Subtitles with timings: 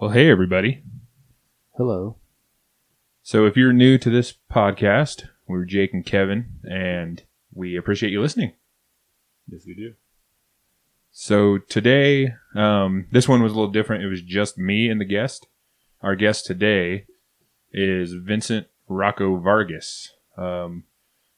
[0.00, 0.84] Well, hey, everybody.
[1.76, 2.18] Hello.
[3.24, 8.20] So, if you're new to this podcast, we're Jake and Kevin, and we appreciate you
[8.20, 8.52] listening.
[9.50, 9.94] Yes, we do.
[11.10, 14.04] So, today, um, this one was a little different.
[14.04, 15.48] It was just me and the guest.
[16.00, 17.06] Our guest today
[17.72, 20.12] is Vincent Rocco Vargas.
[20.36, 20.84] Um,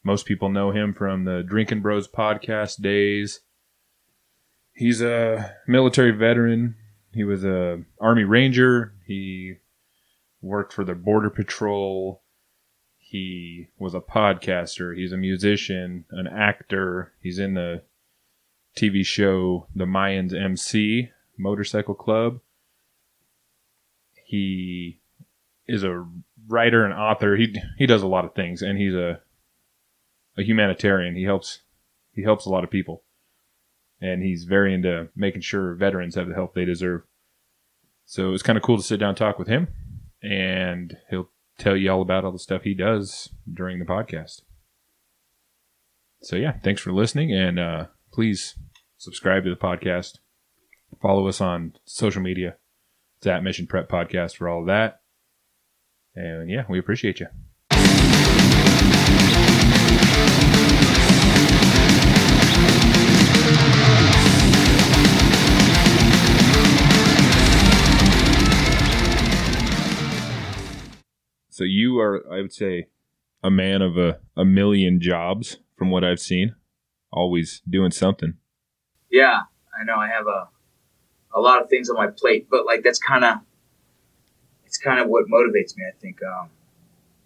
[0.04, 3.40] most people know him from the Drinking Bros podcast days.
[4.74, 6.76] He's a military veteran.
[7.12, 8.92] He was a Army Ranger.
[9.06, 9.56] He
[10.40, 12.22] worked for the Border Patrol.
[12.98, 14.96] He was a podcaster.
[14.96, 17.12] He's a musician, an actor.
[17.20, 17.82] He's in the
[18.76, 22.40] TV show The Mayans MC Motorcycle Club.
[24.24, 25.00] He
[25.66, 26.06] is a
[26.46, 27.36] writer and author.
[27.36, 29.20] He he does a lot of things, and he's a
[30.36, 31.16] a humanitarian.
[31.16, 31.62] He helps
[32.12, 33.02] he helps a lot of people,
[34.00, 37.02] and he's very into making sure veterans have the help they deserve.
[38.04, 39.68] So it's kind of cool to sit down and talk with him,
[40.22, 44.42] and he'll tell you all about all the stuff he does during the podcast.
[46.22, 48.56] So yeah, thanks for listening, and uh, please
[48.98, 50.18] subscribe to the podcast.
[51.00, 52.56] Follow us on social media.
[53.18, 55.00] It's at Mission Prep Podcast for all of that.
[56.14, 57.26] And yeah, we appreciate you.
[71.60, 72.86] So you are, I would say,
[73.44, 76.54] a man of a, a million jobs from what I've seen.
[77.12, 78.32] Always doing something.
[79.10, 79.40] Yeah,
[79.78, 79.96] I know.
[79.96, 80.48] I have a
[81.34, 83.34] a lot of things on my plate, but like that's kind of
[84.64, 85.84] it's kind of what motivates me.
[85.86, 86.48] I think um,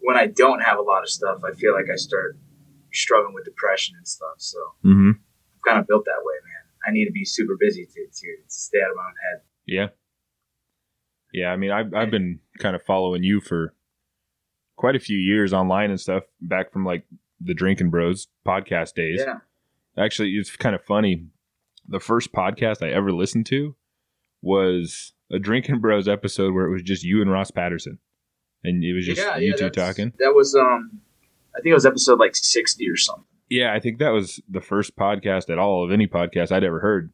[0.01, 2.37] when I don't have a lot of stuff, I feel like I start
[2.93, 4.39] struggling with depression and stuff.
[4.39, 5.11] So Mm-hmm.
[5.11, 6.65] I'm kind of built that way, man.
[6.89, 9.43] I need to be super busy to, to stay out of my own head.
[9.65, 9.87] Yeah.
[11.33, 13.75] Yeah, I mean, I've, I've been kind of following you for
[14.77, 17.05] quite a few years online and stuff back from like
[17.41, 19.23] the Drinking Bros podcast days.
[19.25, 19.39] Yeah,
[19.97, 21.27] Actually, it's kind of funny.
[21.87, 23.77] The first podcast I ever listened to
[24.43, 27.99] was a Drinking Bros episode where it was just you and Ross Patterson.
[28.63, 30.13] And it was just yeah, you yeah, two talking.
[30.19, 31.01] That was um,
[31.55, 33.25] I think it was episode like sixty or something.
[33.51, 36.81] Yeah, I think that was the first podcast at all of any podcast I'd ever
[36.81, 37.13] heard.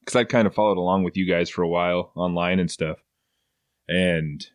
[0.00, 2.98] Because I kind of followed along with you guys for a while online and stuff.
[3.88, 4.46] And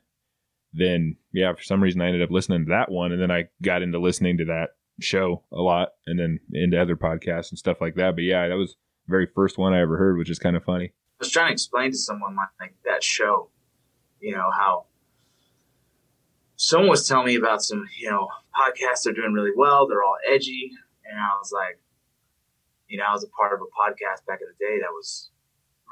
[0.74, 3.12] then, yeah, for some reason I ended up listening to that one.
[3.12, 4.70] And then I got into listening to that
[5.00, 8.16] show a lot and then into other podcasts and stuff like that.
[8.16, 8.76] But yeah, that was
[9.08, 10.86] the very first one I ever heard, which is kind of funny.
[10.86, 13.50] I was trying to explain to someone like, like that show,
[14.20, 14.86] you know, how
[16.56, 19.88] someone was telling me about some, you know, podcasts are doing really well.
[19.88, 20.72] They're all edgy.
[21.10, 21.80] And I was like,
[22.88, 25.29] you know, I was a part of a podcast back in the day that was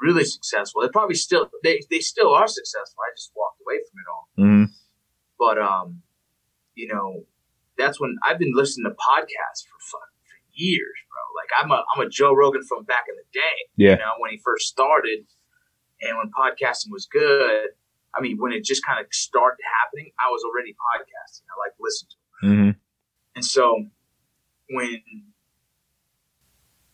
[0.02, 0.82] really successful.
[0.82, 2.98] They probably still, they, they still are successful.
[3.02, 4.28] I just walked away from it all.
[4.38, 4.64] Mm-hmm.
[5.38, 6.02] But, um,
[6.74, 7.24] you know,
[7.76, 11.22] that's when I've been listening to podcasts for fuck for years, bro.
[11.36, 13.90] Like I'm a, I'm a Joe Rogan from back in the day Yeah.
[13.92, 15.26] you know, when he first started
[16.00, 17.68] and when podcasting was good.
[18.16, 21.42] I mean, when it just kind of started happening, I was already podcasting.
[21.46, 22.50] I like listened to it.
[22.50, 22.70] Mm-hmm.
[23.36, 23.84] And so
[24.70, 25.02] when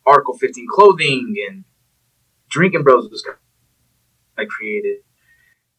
[0.07, 1.65] Article 15 clothing and
[2.55, 3.41] Drinking Bros was kind of-
[4.39, 4.99] I created,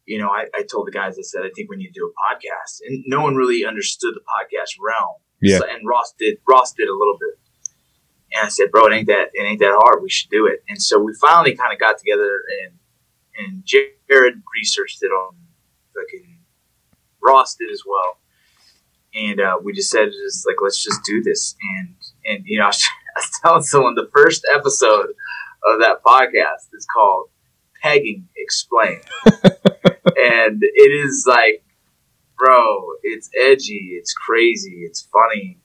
[0.04, 2.12] you know, I, I told the guys, I said, I think we need to do
[2.12, 2.80] a podcast.
[2.86, 5.16] And no one really understood the podcast realm.
[5.40, 5.58] Yeah.
[5.60, 7.38] So- and Ross did, Ross did a little bit.
[8.34, 10.02] And I said, bro, it ain't that, it ain't that hard.
[10.02, 10.62] We should do it.
[10.68, 12.78] And so we finally kind of got together and,
[13.38, 15.34] and Jared researched it on
[15.94, 16.40] fucking
[17.22, 18.18] Ross did as well.
[19.14, 21.56] And uh, we just said, just like, let's just do this.
[21.78, 21.94] And,
[22.26, 22.84] and, you know, I was,
[23.16, 25.06] I was telling someone the first episode
[25.66, 27.28] of that podcast is called
[27.82, 29.04] Pegging Explained.
[29.24, 31.64] and it is like,
[32.38, 35.58] bro, it's edgy, it's crazy, it's funny.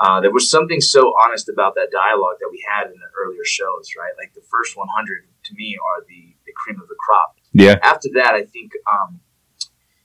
[0.00, 3.44] Uh, there was something so honest about that dialogue that we had in the earlier
[3.44, 4.12] shows, right?
[4.18, 7.36] Like the first 100 to me are the, the cream of the crop.
[7.52, 7.76] Yeah.
[7.82, 9.20] After that, I think um,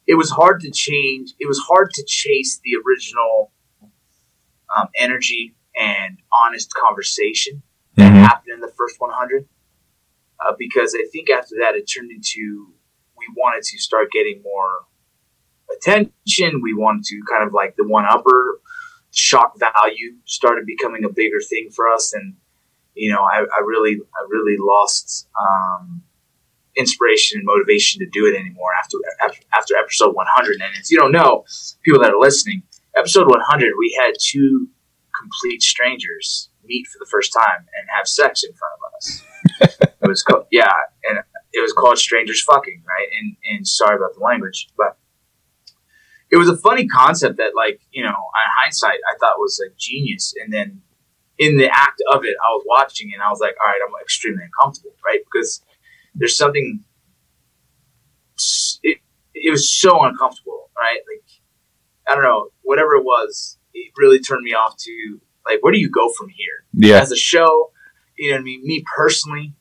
[0.07, 1.33] it was hard to change.
[1.39, 3.51] It was hard to chase the original
[4.75, 7.61] um, energy and honest conversation
[7.95, 8.21] that Mhm.
[8.27, 9.47] happened the first 100
[10.45, 12.73] uh, because I think after that it turned into
[13.17, 14.85] we wanted to start getting more
[15.75, 16.61] attention.
[16.61, 18.59] We wanted to kind of like the one upper
[19.11, 22.35] shock value started becoming a bigger thing for us, and
[22.95, 26.01] you know I, I really I really lost um,
[26.75, 30.53] inspiration and motivation to do it anymore after after, after episode 100.
[30.61, 31.45] And if you don't know,
[31.83, 32.63] people that are listening,
[32.97, 34.67] episode 100 we had two
[35.19, 39.23] complete strangers meet for the first time and have sex in front of us.
[40.01, 40.73] it was co- yeah,
[41.09, 41.19] and
[41.51, 43.07] it was called Strangers Fucking, right?
[43.19, 44.97] And and sorry about the language, but
[46.33, 48.15] it was a funny concept that, like, you know,
[48.59, 50.33] hindsight, I thought was a genius.
[50.41, 50.81] And then
[51.37, 53.93] in the act of it, I was watching and I was like, all right, I'm
[54.01, 55.19] extremely uncomfortable, right?
[55.23, 55.63] Because
[56.15, 56.83] there's something.
[58.81, 58.97] It,
[59.35, 60.97] it was so uncomfortable, right?
[61.07, 61.23] Like,
[62.09, 65.79] I don't know, whatever it was, it really turned me off to like, where do
[65.79, 66.65] you go from here?
[66.73, 67.01] Yeah.
[67.01, 67.71] As a show,
[68.17, 68.61] you know what I mean?
[68.65, 69.53] Me personally,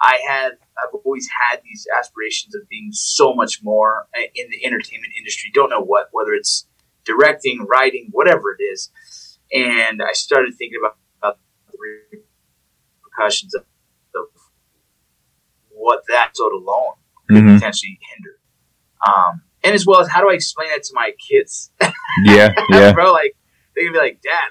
[0.00, 5.12] I had, I've always had these aspirations of being so much more in the entertainment
[5.18, 5.50] industry.
[5.54, 6.66] Don't know what, whether it's
[7.04, 8.90] directing, writing, whatever it is.
[9.52, 11.38] And I started thinking about, about
[11.70, 11.78] the
[13.02, 13.62] repercussions of,
[14.14, 14.24] of
[15.70, 16.94] what that sort alone
[17.28, 17.54] could Mhm.
[17.56, 18.38] potentially hinder.
[19.06, 21.70] Um, and as well as how do I explain that to my kids?
[22.24, 22.54] Yeah.
[22.70, 22.92] Yeah.
[22.92, 23.36] bro, like
[23.74, 24.50] they're gonna be like, Dad,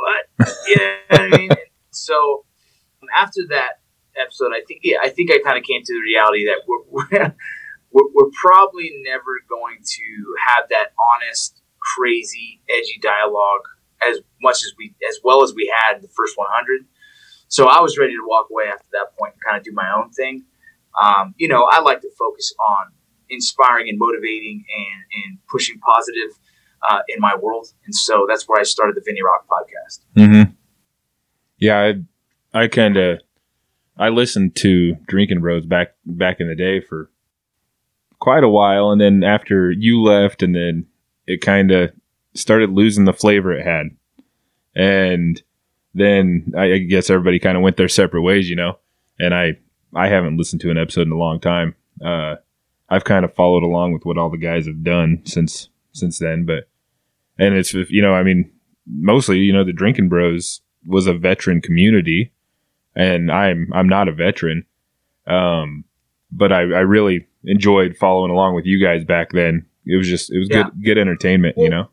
[0.00, 0.48] what?
[1.08, 1.50] what I mean?
[1.90, 2.44] so
[3.02, 3.80] um, after that
[4.20, 6.84] episode, I think yeah, I think I kind of came to the reality that we're
[6.88, 7.34] we're,
[7.92, 11.60] we're we're probably never going to have that honest,
[11.96, 13.62] crazy, edgy dialogue
[14.02, 16.86] as much as we as well as we had the first 100.
[17.48, 19.90] So I was ready to walk away after that point and kind of do my
[19.96, 20.44] own thing.
[21.00, 22.92] Um, you know, I like to focus on
[23.28, 26.30] inspiring and motivating and, and pushing positive
[26.88, 27.68] uh, in my world.
[27.84, 30.00] And so that's where I started the Vinny Rock podcast.
[30.16, 30.52] Mm-hmm.
[31.58, 31.92] Yeah,
[32.54, 33.20] I, I kind of,
[33.98, 37.10] I listened to Drinking Bros back back in the day for
[38.18, 40.86] quite a while, and then after you left, and then
[41.26, 41.90] it kind of
[42.34, 43.90] started losing the flavor it had,
[44.74, 45.42] and
[45.92, 48.78] then I, I guess everybody kind of went their separate ways, you know.
[49.18, 49.58] And I,
[49.94, 51.74] I haven't listened to an episode in a long time.
[52.02, 52.36] Uh,
[52.88, 56.46] I've kind of followed along with what all the guys have done since since then,
[56.46, 56.69] but
[57.40, 58.50] and it's you know, I mean,
[58.86, 62.32] mostly you know the Drinking Bros was a veteran community,
[62.94, 64.64] and I'm I'm not a veteran,
[65.26, 65.84] um,
[66.30, 69.66] but I, I really enjoyed following along with you guys back then.
[69.86, 70.64] It was just it was Yeah.
[70.64, 71.88] good good entertainment, you know.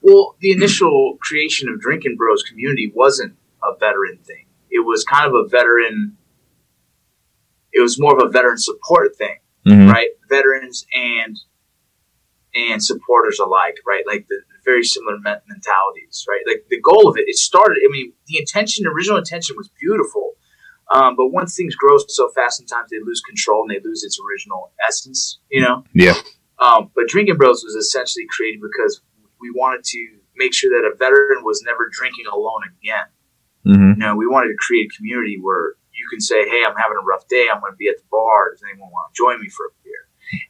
[0.00, 4.46] Well, the initial creation of Drinking Bros community wasn't a veteran thing.
[4.70, 6.16] It was kind of a veteran.
[7.72, 9.90] It was more of a veteran support thing, Mhm.
[9.92, 10.08] right?
[10.28, 11.38] Veterans and
[12.54, 14.04] and supporters alike, right?
[14.06, 16.42] Like the very similar men- mentalities, right?
[16.46, 17.78] Like the goal of it, it started.
[17.86, 20.34] I mean, the intention, original intention, was beautiful,
[20.92, 24.18] um, but once things grow so fast, sometimes they lose control and they lose its
[24.20, 25.38] original essence.
[25.50, 25.84] You know.
[25.94, 26.14] Yeah.
[26.58, 29.00] Um, but Drinking Bros was essentially created because
[29.40, 33.06] we wanted to make sure that a veteran was never drinking alone again.
[33.66, 34.00] Mm-hmm.
[34.00, 36.96] You know, we wanted to create a community where you can say, "Hey, I'm having
[37.00, 37.46] a rough day.
[37.52, 38.50] I'm going to be at the bar.
[38.52, 40.02] Does anyone want to join me for a beer?"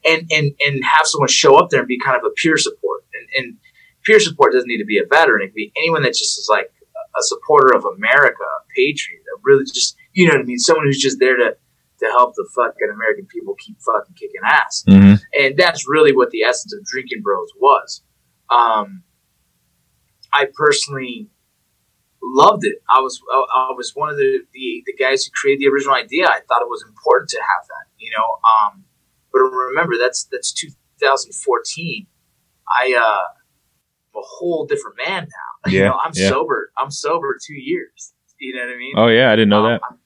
[0.05, 3.05] And and and have someone show up there and be kind of a peer support.
[3.13, 3.57] And, and
[4.05, 5.43] peer support doesn't need to be a veteran.
[5.43, 9.41] It can be anyone that just is like a supporter of America, a patriot, a
[9.45, 11.57] really just you know what I mean, someone who's just there to
[12.01, 14.85] to help the fucking American people keep fucking kicking ass.
[14.89, 15.15] Mm-hmm.
[15.39, 18.03] and that's really what the essence of drinking bros was.
[18.51, 19.05] Um,
[20.33, 21.29] i personally
[22.23, 22.77] loved it.
[22.91, 25.95] I was i, I was one of the, the the guys who created the original
[25.95, 26.27] idea.
[26.27, 28.39] I thought it was important to have that you know?
[28.43, 28.85] Um,
[29.33, 32.07] but remember that's that's 2014
[32.79, 33.42] i uh
[34.17, 36.29] a whole different man now you Yeah, know i'm yeah.
[36.29, 39.65] sober i'm sober two years you know what i mean Oh yeah, I didn't know
[39.65, 39.81] um, that.
[39.89, 39.99] I'm-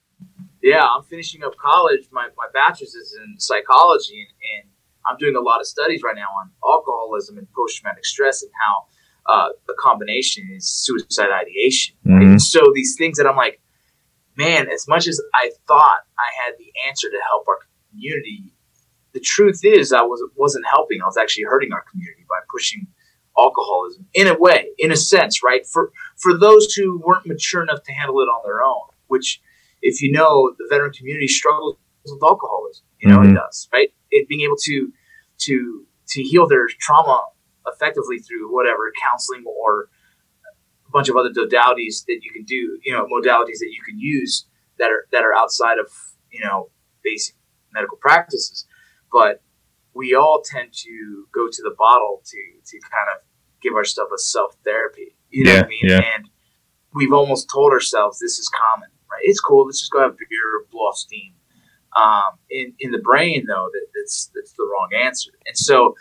[0.63, 2.07] yeah, I'm finishing up college.
[2.11, 4.29] My, my bachelor's is in psychology, and,
[4.63, 4.71] and
[5.07, 8.51] I'm doing a lot of studies right now on alcoholism and post traumatic stress and
[8.65, 8.85] how
[9.33, 11.95] uh, the combination is suicide ideation.
[12.05, 12.23] right?
[12.25, 12.41] Mhm.
[12.41, 13.61] So these things that I'm like,
[14.35, 17.59] man, as much as I thought I had the answer to help our
[17.91, 18.53] community,
[19.13, 21.01] the truth is I was wasn't helping.
[21.01, 22.87] I was actually hurting our community by pushing
[23.39, 25.65] alcoholism in a way, in a sense, right?
[25.65, 29.41] For for those who weren't mature enough to handle it on their own, which
[29.81, 33.31] if you know the veteran community struggles with alcoholism, you know Mhm.
[33.31, 33.93] it does, right?
[34.11, 34.91] It being able to
[35.39, 37.27] to to heal their trauma
[37.67, 39.89] effectively through whatever counseling or
[40.87, 43.99] a bunch of other modalities that you can do, you know, modalities that you can
[43.99, 44.45] use
[44.79, 45.87] that are that are outside of
[46.31, 46.69] you know
[47.03, 47.35] basic
[47.73, 48.65] medical practices,
[49.11, 49.41] but
[49.93, 53.21] we all tend to go to the bottle to to kind of
[53.67, 55.15] give ourselves a self therapy.
[55.29, 55.79] You know what I mean?
[55.83, 56.29] Yeah, And
[56.93, 59.21] we've almost told ourselves this is common, right?
[59.23, 59.65] It's cool.
[59.65, 61.33] Let's just go have beer, blow off steam.
[61.95, 65.31] Um, in in the brain, though, that, that's that's the wrong answer.
[65.45, 65.95] And so,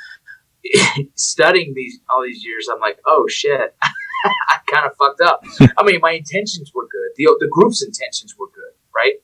[1.14, 5.44] studying these all these years, I'm like, oh shit, I kind of fucked up.
[5.78, 7.11] I mean, my intentions were good.
[7.16, 9.14] The the group's intentions were good, right?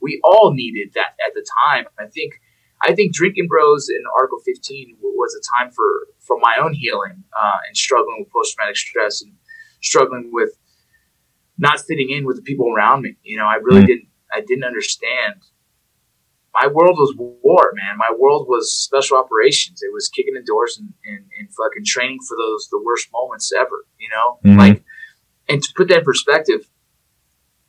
[0.00, 1.84] We all needed that at the time.
[1.98, 2.34] I think
[2.82, 5.86] I think Drinking Bros in Article 15 was a time for
[6.20, 9.32] for my own healing uh, and struggling with post traumatic stress and
[9.82, 10.50] struggling with
[11.58, 13.16] not fitting in with the people around me.
[13.22, 13.86] You know, I really Mm.
[13.86, 15.42] didn't I didn't understand
[16.54, 17.96] my world was war, man.
[17.96, 19.82] My world was special operations.
[19.82, 23.52] It was kicking in doors and, and, and fucking training for those the worst moments
[23.52, 23.86] ever.
[23.98, 24.58] You know, Mhm.
[24.58, 24.82] like,
[25.48, 26.68] and to put that in perspective,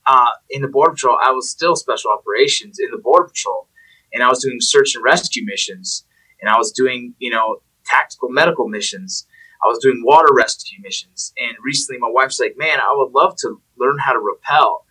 [0.05, 3.70] uh, in the border patrol, I was still special operations in the border patrol,
[4.13, 6.05] and I was doing search and rescue missions,
[6.41, 9.27] and I was doing you know tactical medical missions.
[9.63, 13.36] I was doing water rescue missions, and recently my wife's like, "Man, I would love
[13.38, 14.86] to learn how to rappel,"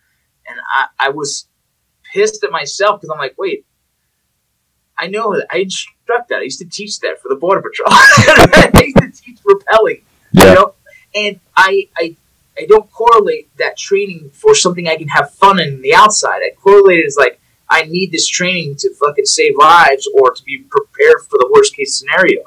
[0.47, 1.47] and I, I was
[2.11, 3.65] pissed at myself because I'm like, "Wait,
[4.97, 6.39] I know that I instruct that.
[6.39, 7.87] I used to teach that for the border patrol.
[7.91, 10.01] I used to teach rappelling,
[10.31, 10.49] Yeah.
[10.49, 10.73] you know,
[11.15, 12.15] and I, I,
[12.57, 16.41] I don't correlate that training for something I can have fun in the outside.
[16.43, 17.39] I correlate it as like
[17.73, 21.75] I need this training to fucking save lives or to be prepared for the worst
[21.75, 22.41] case scenario.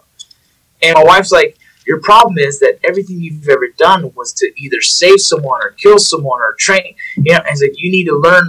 [0.82, 4.80] And my wife's like, your problem is that everything you've ever done was to either
[4.80, 6.94] save someone or kill someone or train.
[7.16, 8.48] You know, and it's like you need to learn.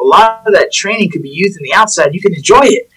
[0.00, 2.12] A lot of that training could be used in the outside.
[2.12, 2.90] You can enjoy it.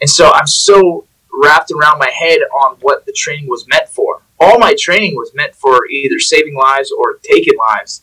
[0.00, 4.22] And so I'm so wrapped around my head on what the training was meant for.
[4.40, 8.02] All my training was meant for either saving lives or taking lives.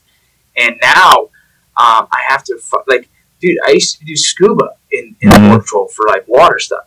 [0.55, 1.13] And now
[1.77, 5.47] um, I have to, like, dude, I used to do scuba in, in the Mhm.
[5.49, 6.85] Border Patrol for, like, water stuff.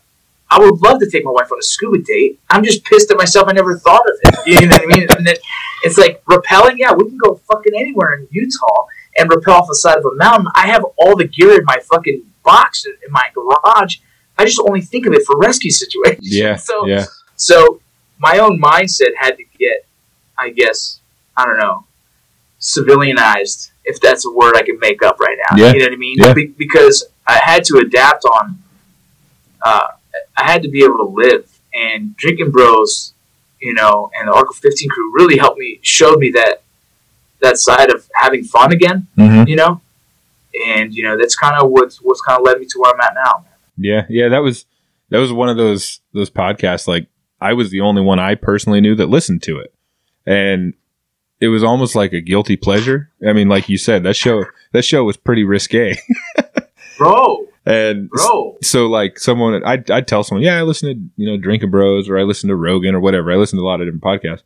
[0.51, 2.39] I would love to take my wife on a scuba date.
[2.51, 3.49] I'm just pissed at myself.
[3.49, 4.35] I never thought of it.
[4.47, 5.07] You know what I mean?
[5.17, 5.37] And then
[5.83, 6.75] it's like rappelling.
[6.77, 8.85] Yeah, we can go fucking anywhere in Utah
[9.17, 10.49] and rappel off the side of a mountain.
[10.55, 13.97] I have all the gear in my fucking box in, in my garage.
[14.37, 16.29] I just only think of it for rescue situations.
[16.37, 16.57] Yeah.
[16.69, 17.07] So, yeah.
[17.37, 17.81] so
[18.19, 19.87] my own mindset had to get,
[20.39, 21.01] I guess,
[21.35, 21.87] I don't know,
[22.61, 25.57] civilianized, if that's a word I can make up right now.
[25.57, 25.73] Yeah.
[25.73, 26.17] You know what I mean?
[26.19, 26.33] Yeah.
[26.33, 28.63] Be- because I had to adapt on,
[29.65, 29.89] uh,
[30.37, 31.49] I had to be able to live.
[31.75, 33.15] And Drinking Bros,
[33.61, 36.63] you know, and the Article 15 crew really helped me, showed me that
[37.41, 39.81] that side of having fun again, hmm you know?
[40.67, 43.01] And, you know, that's kind of what's, what's kind of led me to where I'm
[43.01, 43.47] at now.
[43.77, 44.05] Yeah.
[44.09, 44.29] Yeah.
[44.29, 44.67] That was
[45.13, 46.89] that was one of those those podcasts.
[46.89, 47.07] Like
[47.41, 49.75] I was the only one I personally knew that listened to it,
[50.25, 50.73] and
[51.43, 53.11] it was almost like a guilty pleasure.
[53.27, 55.97] I mean, like you said, that show that show was pretty risque,
[56.99, 58.57] Bro, and bro.
[58.63, 62.09] so like someone I'd, I'd tell someone yeah i listen to you know drinking bros
[62.09, 64.43] or i listen to rogan or whatever i listen to a lot of different podcasts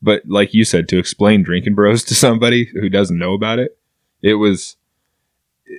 [0.00, 3.76] but like you said to explain drinking bros to somebody who doesn't know about it
[4.22, 4.76] it was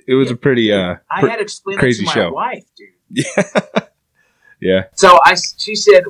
[0.06, 2.32] it was a pretty uh I had to explain crazy that to my show.
[2.32, 2.88] wife, dude.
[3.36, 3.82] yeah
[4.60, 6.04] yeah So I, she said,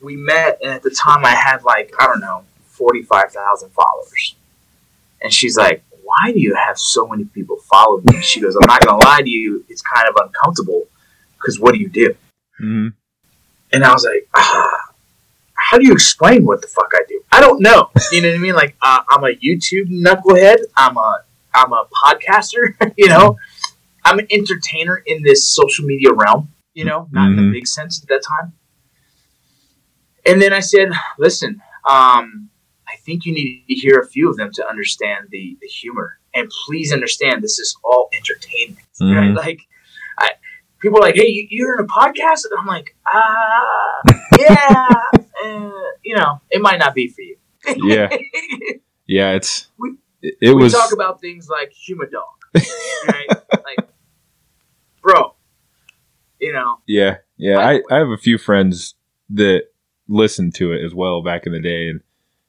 [0.00, 3.70] we met, and at the time I had like I don't know, forty five thousand
[3.70, 4.36] followers,
[5.22, 8.66] and she's like, "Why do you have so many people follow me?" She goes, "I'm
[8.66, 10.82] not gonna lie to you, it's kind of uncomfortable
[11.38, 12.14] because what do you do?"
[12.58, 12.88] hmm
[13.72, 14.78] And I was like, ah,
[15.54, 17.90] "How do you explain what the fuck I do?" I don't know.
[18.12, 18.54] You know what I mean?
[18.54, 20.58] Like uh, I'm a YouTube knucklehead.
[20.76, 22.74] I'm a I'm a podcaster.
[22.96, 23.36] You know,
[24.04, 26.48] I'm an entertainer in this social media realm.
[26.74, 27.46] You know, not in Mhm.
[27.46, 28.52] the big sense at that time.
[30.26, 32.50] And then I said, "Listen, um,
[32.94, 36.18] I think you need to hear a few of them to understand the the humor,
[36.34, 39.16] and please understand this is all entertainment, Mhm.
[39.16, 39.34] right?
[39.46, 39.60] Like,
[40.18, 40.28] I,
[40.80, 44.02] people are like, "Hey, you, you're in a podcast," and I'm like, "Ah,
[44.38, 44.88] yeah,
[45.44, 45.70] uh,
[46.04, 47.36] you know, it might not be for you."
[47.92, 48.08] Yeah.
[49.06, 52.36] yeah it's We- it, we was talk about things like human dog,
[53.08, 53.28] right?
[53.68, 53.88] like,
[55.02, 55.34] bro,
[56.40, 58.94] you know, yeah yeah I- I, I have a few friends
[59.30, 59.64] that
[60.08, 62.00] listened to it as well back in the day and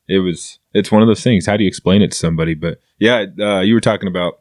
[0.07, 2.53] it was it's one of those things how do you explain it to somebody?
[2.53, 4.39] But yeah uh, you were talking about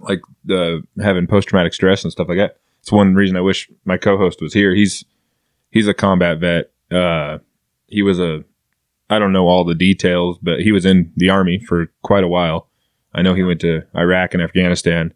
[0.00, 2.58] like the having post-traumatic stress and stuff like that.
[2.80, 4.74] It's one reason i wish my co-host was here.
[4.74, 5.04] He's
[5.70, 6.70] he's a combat vet.
[6.90, 7.38] Uh
[7.86, 8.44] he was a
[9.10, 12.28] i don't know all the details but he was in the army for quite a
[12.28, 12.68] while.
[13.14, 15.14] I know he went to iraq and afghanistan.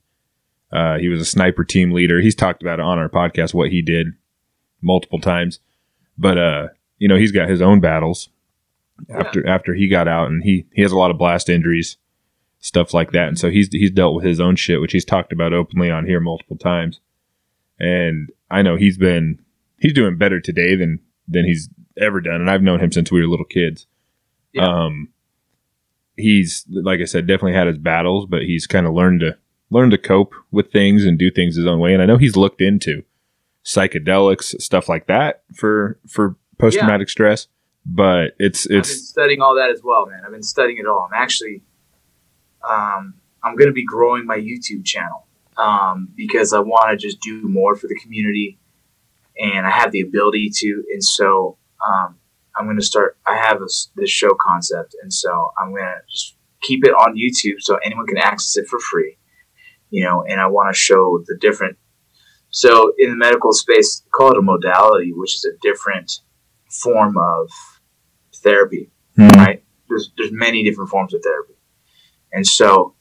[0.70, 2.20] Uh, he was a sniper team leader.
[2.20, 4.08] He's talked about it on our podcast what he did
[4.82, 5.60] multiple times.
[6.16, 6.68] But uh
[6.98, 8.28] you know he's got his own battles
[9.08, 11.96] after after he got out and he he has a lot of blast injuries
[12.60, 15.32] stuff like that and so he's he's dealt with his own shit which he's talked
[15.32, 17.00] about openly on here multiple times.
[17.78, 19.40] And i know he's been
[19.78, 23.20] he's doing better today than than he's ever done and i've known him since we
[23.20, 23.86] were little kids.
[24.52, 24.66] Yeah.
[24.66, 25.08] um
[26.16, 29.36] he's like i said definitely had his battles but he's kind of learned to
[29.70, 32.36] learn to cope with things and do things his own way and i know he's
[32.36, 33.04] looked into
[33.64, 37.46] psychedelics stuff like that for for post-traumatic stress
[37.86, 40.22] but it's I've been it's studying all that as well, man.
[40.24, 41.08] I've been studying it all.
[41.10, 41.62] I'm actually,
[42.68, 47.20] um, I'm going to be growing my YouTube channel um, because I want to just
[47.20, 48.58] do more for the community,
[49.38, 50.84] and I have the ability to.
[50.92, 52.16] And so um,
[52.56, 53.18] I'm going to start.
[53.26, 57.16] I have this, this show concept, and so I'm going to just keep it on
[57.16, 59.16] YouTube so anyone can access it for free.
[59.90, 61.78] You know, and I want to show the different
[62.50, 66.20] So in the medical space, call it a modality, which is a different
[66.68, 67.50] form of
[68.36, 69.36] therapy, Mhm.
[69.36, 69.62] right?
[69.88, 71.54] There's there's many different forms of therapy,
[72.32, 72.94] and so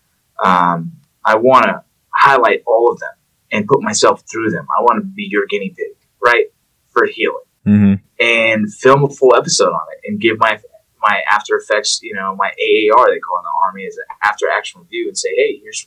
[0.44, 0.94] um,
[1.26, 1.84] I want to
[2.14, 3.12] highlight all of them
[3.52, 4.68] and put myself through them.
[4.78, 6.46] I want to be your guinea pig, right,
[6.90, 10.60] for healing, hmm and film a full episode on it and give my
[11.00, 14.06] my after effects, you know, my AAR they call it in the army is an
[14.24, 15.86] after action review and say, hey, here's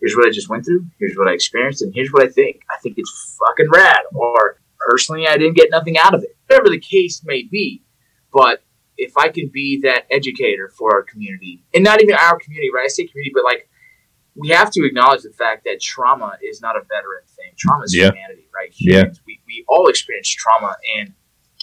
[0.00, 2.62] here's what I just went through, here's what I experienced, and here's what I think.
[2.70, 4.00] I think it's fucking rad.
[4.12, 4.58] Or
[4.88, 6.36] personally, I didn't get nothing out of it.
[6.46, 7.82] Whatever the case may be,
[8.32, 8.62] but
[8.98, 12.84] if I can be that educator for our community, and not even our community, right?
[12.84, 13.68] I say community, but like
[14.34, 17.52] we have to acknowledge the fact that trauma is not a veteran thing.
[17.58, 18.10] Trauma is Yeah.
[18.10, 18.72] humanity, right?
[18.78, 19.04] Yeah.
[19.26, 21.12] We, we all experience trauma, and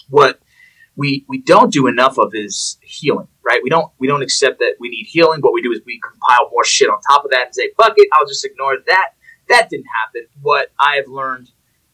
[0.08, 0.40] what
[0.96, 3.60] we we don't do enough of is healing, right?
[3.62, 5.40] We don't we don't accept that we need healing.
[5.40, 7.94] What we do is we compile more shit on top of that and say, "Fuck
[7.96, 9.10] it, I'll just ignore that."
[9.48, 10.26] That didn't happen.
[10.42, 11.50] What I have learned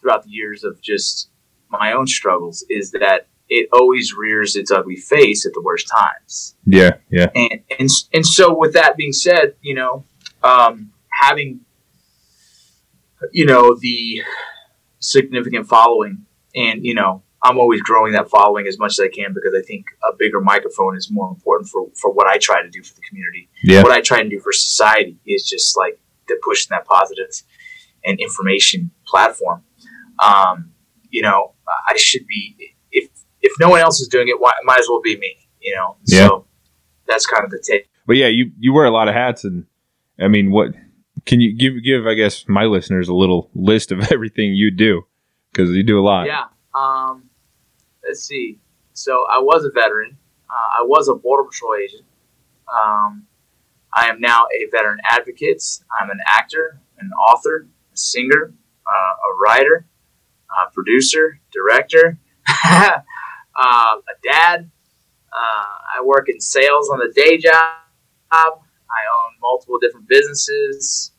[0.06, 1.30] throughout the years of just
[1.68, 6.54] my own struggles is that it always rears its ugly face at the worst times
[6.64, 10.04] Yeah, yeah, and and and so with that being said, you know,
[10.42, 11.60] um, having
[13.32, 14.22] you know the
[15.00, 19.32] significant following, and you know, I'm always growing that following as much as I can
[19.32, 22.70] because I think a bigger microphone is more important for for what I try to
[22.70, 23.48] do for the community.
[23.64, 25.98] yeah, What I try to do for society is just like
[26.28, 27.30] the pushing that positive
[28.04, 29.62] and information platform.
[30.18, 30.72] Um,
[31.10, 31.52] you know,
[31.88, 33.10] I should be if
[33.42, 35.36] if no one else is doing it, why might as well be me.
[35.60, 36.26] You know, Yeah.
[36.28, 36.46] so
[37.06, 37.88] that's kind of the take.
[38.06, 39.66] But yeah, you you wear a lot of hats, and
[40.20, 40.72] I mean, what
[41.24, 42.06] can you give give?
[42.06, 45.06] I guess my listeners a little list of everything you do
[45.52, 46.26] because you do a lot.
[46.26, 46.44] Yeah.
[46.74, 47.24] Um,
[48.06, 48.58] let's see.
[48.92, 50.16] So I was a veteran.
[50.48, 52.04] Uh, I was a border patrol agent.
[52.72, 53.26] Um,
[53.92, 55.62] I am now a veteran advocate.
[56.00, 58.52] I'm an actor, an author, a singer,
[58.86, 58.90] uh,
[59.30, 59.86] a writer,
[60.50, 62.18] a producer, director,
[62.64, 62.98] uh,
[63.58, 64.70] a dad.
[65.32, 67.72] Uh, I work in sales on the day job.
[68.30, 71.12] I own multiple different businesses.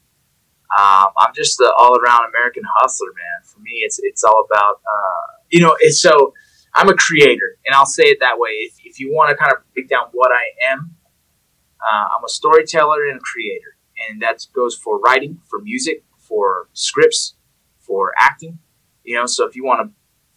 [0.78, 3.46] Um, I'm just the all-around American hustler, man.
[3.46, 5.76] For me, it's it's all about uh, you know.
[5.80, 6.34] It's so
[6.74, 8.50] I'm a creator, and I'll say it that way.
[8.50, 10.96] If, if you want to kind of break down what I am,
[11.82, 13.78] uh, I'm a storyteller and a creator,
[14.10, 17.36] and that goes for writing, for music, for scripts,
[17.80, 18.60] for acting.
[19.08, 19.94] You know, so if you want to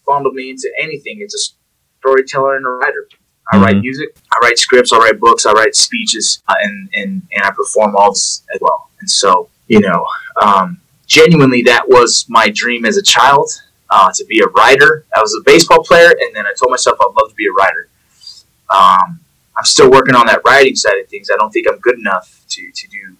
[0.07, 1.43] bundle me into anything, it's a
[1.99, 3.09] storyteller and a writer.
[3.53, 3.81] I write Mhm.
[3.83, 7.51] music, I write scripts, I write books, I write speeches, uh, and, and and I
[7.51, 8.91] perform all this as well.
[9.01, 10.07] And so, you know,
[10.41, 13.51] um, genuinely, that was my dream as a child
[13.91, 15.05] uh, to be a writer.
[15.17, 17.53] I was a baseball player, and then I told myself I'd love to be a
[17.53, 17.89] writer.
[18.71, 19.19] Um,
[19.59, 21.29] I'm still working on that writing side of things.
[21.29, 23.17] I don't think I'm good enough to, to do,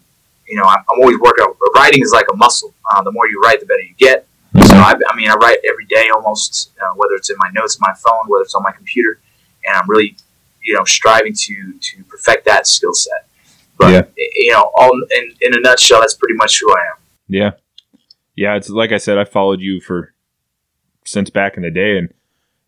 [0.47, 2.73] you know, I'm, I'm always working on writing is like a muscle.
[2.89, 4.29] Uh, the more you write, the better you get.
[4.67, 7.79] So I, I mean, I write every day almost, uh, whether it's in my notes
[7.81, 9.21] my phone, whether it's on my computer,
[9.67, 10.17] and I'm really,
[10.63, 13.27] you know, striving to to perfect that skill set.
[13.79, 14.03] But Yeah.
[14.17, 16.97] you know, all in, in a nutshell, that's pretty much who I am.
[17.29, 17.51] Yeah.
[18.37, 20.13] Yeah, it's like I said, I followed you for
[21.05, 22.13] since back in the day and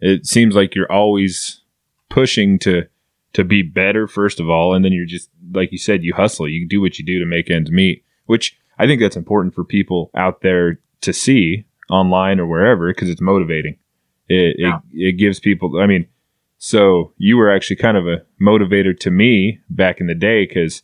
[0.00, 1.60] it seems like you're always
[2.08, 2.86] pushing to
[3.34, 6.48] to be better first of all and then you're just like you said you hustle
[6.48, 9.64] you do what you do to make ends meet which i think that's important for
[9.64, 13.76] people out there to see online or wherever because it's motivating
[14.28, 14.78] it, Yeah.
[14.92, 16.06] it it gives people i mean
[16.58, 20.82] so you were actually kind of a motivator to me back in the day because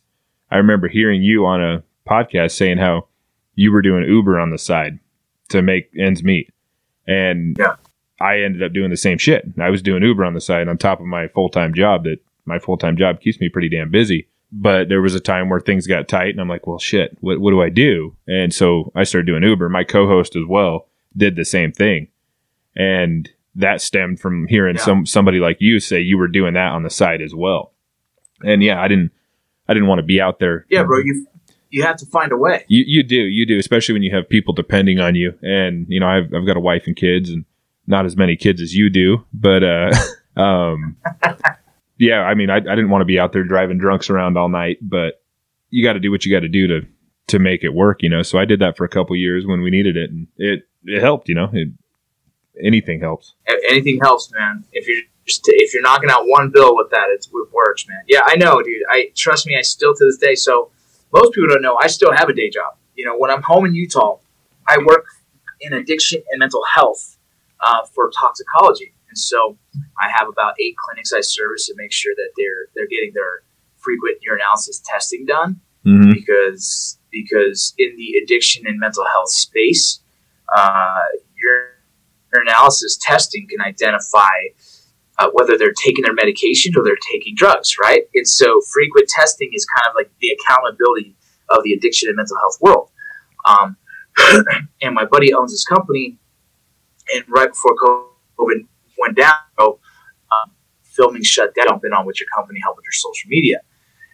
[0.51, 3.07] i remember hearing you on a podcast saying how
[3.55, 4.99] you were doing uber on the side
[5.49, 6.53] to make ends meet
[7.07, 7.75] and Yeah.
[8.21, 9.45] I ended up doing the same shit.
[9.61, 12.17] I was doing Uber on the side on top of my full time job that
[12.45, 14.27] my full time job keeps me pretty damn busy.
[14.51, 17.39] But there was a time where things got tight and I'm like, well, shit, what,
[17.39, 18.17] what do I do?
[18.27, 19.69] And so I started doing Uber.
[19.69, 20.89] My co host as well
[21.19, 22.07] did the same thing.
[22.75, 24.83] And that stemmed from hearing Yeah.
[24.83, 27.73] some somebody like you say you were doing that on the side as well.
[28.41, 29.11] And yeah, I didn't
[29.67, 30.65] I didn't want to be out there.
[30.69, 31.27] Yeah, bro, you
[31.69, 32.63] you have to find a way.
[32.67, 35.99] You you do you do especially when you have people depending on you and you
[35.99, 37.45] know I've I've got a wife and kids and
[37.85, 39.91] not as many kids as you do but uh
[40.41, 40.95] um
[41.97, 44.47] yeah I mean I, I didn't want to be out there driving drunks around all
[44.49, 45.21] night but
[45.71, 46.81] you got to do what you got to do to
[47.27, 49.61] to make it work you know so I did that for a couple years when
[49.61, 51.69] we needed it and it it helped you know it
[52.63, 53.35] anything helps
[53.69, 54.65] Anything helps, man.
[54.71, 58.01] If you're just if you're knocking out one bill with that, it's, it works, man.
[58.07, 58.81] Yeah, I know, dude.
[58.89, 59.55] I trust me.
[59.55, 60.33] I still to this day.
[60.33, 60.71] So
[61.13, 61.77] most people don't know.
[61.79, 62.75] I still have a day job.
[62.95, 64.17] You know, when I'm home in Utah,
[64.67, 65.05] I work
[65.61, 67.17] in addiction and mental health
[67.59, 69.57] uh, for toxicology, and so
[70.01, 73.43] I have about eight clinics I service to make sure that they're they're getting their
[73.77, 76.11] frequent urinalysis testing done mm-hmm.
[76.11, 79.99] because because in the addiction and mental health space,
[80.55, 81.01] uh,
[82.35, 84.37] urinalysis testing can identify
[85.19, 88.03] uh, whether they're taking their medication or they're taking drugs, right?
[88.15, 91.15] And so frequent testing is kind of like the accountability
[91.49, 92.89] of the addiction and mental health world.
[93.45, 93.77] Um,
[94.81, 96.17] and my buddy owns this company,
[97.13, 97.75] and right before
[98.37, 98.65] COVID
[98.97, 99.77] went down, um,
[100.83, 101.73] filming shut down.
[101.73, 103.61] I've Been on with your company, help with your social media.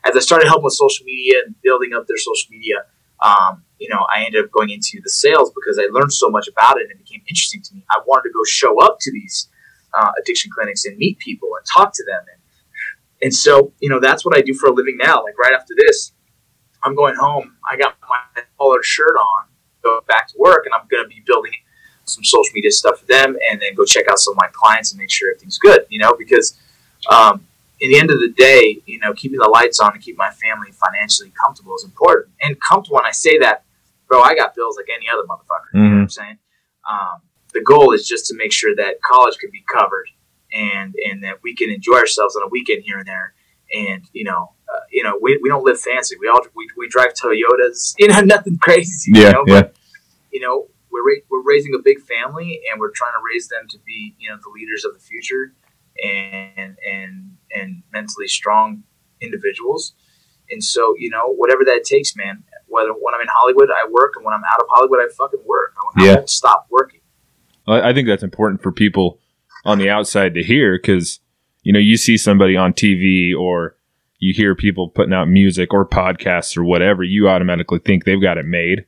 [0.05, 2.85] As I started helping with social media and building up their social media,
[3.23, 6.47] um, you know, I ended up going into the sales because I learned so much
[6.47, 7.85] about it and it became interesting to me.
[7.91, 9.49] I wanted to go show up to these
[9.93, 12.21] uh, addiction clinics and meet people and talk to them.
[12.31, 12.41] And,
[13.21, 15.23] and so, you know, that's what I do for a living now.
[15.23, 16.13] Like right after this,
[16.83, 17.55] I'm going home.
[17.69, 19.45] I got my collared shirt on,
[19.83, 21.53] go back to work, and I'm going to be building
[22.05, 24.91] some social media stuff for them and then go check out some of my clients
[24.91, 26.57] and make sure everything's good, you know, because
[27.11, 27.45] um,
[27.79, 30.29] in the end of the day, you know, keeping the lights on and keep my
[30.29, 32.27] family financially comfortable is important.
[32.41, 33.64] And comfortable, when I say that,
[34.07, 35.73] bro, I got bills like any other motherfucker.
[35.73, 35.77] Mm-hmm.
[35.77, 36.09] You know what I'm mm-hmm.
[36.09, 36.37] saying?
[36.89, 37.21] Um,
[37.53, 40.07] the goal is just to make sure that college can be covered
[40.53, 43.33] and and that we can enjoy ourselves on a weekend here and there.
[43.73, 46.15] And you know, uh, you know, we, we don't live fancy.
[46.19, 47.95] We all we, we drive Toyotas.
[47.99, 49.11] You know, nothing crazy.
[49.13, 49.43] Yeah, you know?
[49.47, 49.61] yeah.
[49.61, 49.75] But,
[50.31, 53.67] you know, we're ra- we're raising a big family, and we're trying to raise them
[53.69, 55.53] to be you know the leaders of the future,
[56.03, 58.83] and and and mentally strong
[59.21, 59.93] individuals.
[60.49, 62.43] And so, you know, whatever that takes, man.
[62.67, 65.41] Whether when I'm in Hollywood, I work, and when I'm out of Hollywood, I fucking
[65.45, 65.73] work.
[65.95, 66.11] I, yeah.
[66.11, 67.01] I won't stop working.
[67.67, 69.19] I think that's important for people
[69.63, 71.19] on the outside to hear because
[71.63, 73.75] you know you see somebody on TV or
[74.19, 78.37] you hear people putting out music or podcasts or whatever, you automatically think they've got
[78.37, 78.85] it made,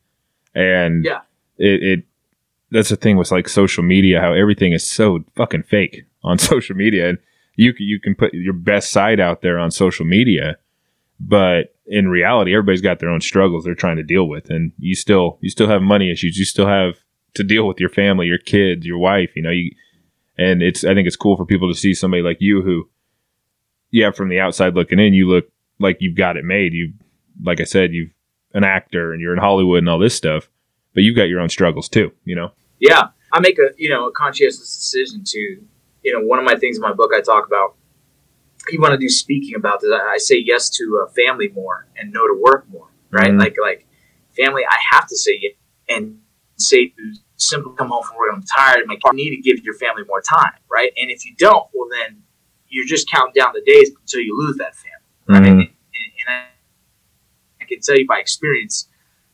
[0.54, 1.22] and yeah,
[1.58, 2.06] it, it
[2.72, 6.76] that's the thing with like social media, how everything is so fucking fake on social
[6.76, 7.18] media, and
[7.56, 10.58] you you can put your best side out there on social media,
[11.20, 14.96] but in reality, everybody's got their own struggles they're trying to deal with, and you
[14.96, 16.96] still you still have money issues, you still have
[17.34, 19.32] to deal with your family, your kids, your wife.
[19.36, 19.72] You know, you
[20.38, 22.90] and it's I think it's cool for people to see somebody like you who,
[23.92, 25.50] yeah, from the outside looking in, you look
[25.80, 26.74] like you've got it made.
[26.74, 26.94] You,
[27.42, 28.12] like I said, you've
[28.54, 30.50] an actor and you're in Hollywood and all this stuff,
[30.94, 32.12] but you've got your own struggles too.
[32.26, 32.52] You know.
[32.80, 35.40] Yeah, I make a you know a conscientious decision to
[36.04, 37.76] you know one of my things in my book I talk about.
[38.70, 39.92] You want to do speaking about this?
[39.92, 42.88] I say yes to uh, family more and no to work more.
[43.10, 43.30] Right?
[43.30, 43.40] Mm-hmm.
[43.40, 43.88] Like like
[44.36, 45.54] family, I have to say yes
[45.90, 46.20] and
[46.58, 46.94] say
[47.38, 50.22] simply come home from work, I'm tired, like, you need to give your family more
[50.22, 50.92] time, right?
[50.98, 52.24] And if you don't, well, then
[52.68, 54.92] you're just counting down the days until you lose that family,
[55.28, 55.44] right?
[55.44, 55.60] Mm-hmm.
[55.60, 56.44] And, and, and I,
[57.62, 58.90] I can tell you by experience,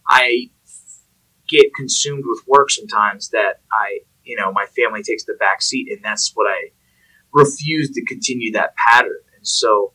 [0.08, 0.50] I
[1.48, 5.90] get consumed with work sometimes that I, you know, my family takes the back seat,
[5.90, 6.72] and that's what I
[7.34, 9.20] refuse to continue that pattern.
[9.44, 9.92] And so,